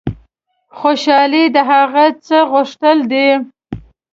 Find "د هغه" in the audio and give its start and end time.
1.55-2.05